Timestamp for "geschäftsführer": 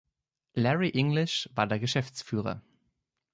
1.77-2.63